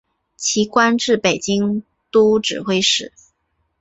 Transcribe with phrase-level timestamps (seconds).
[0.35, 3.13] 其官至北京都指挥使。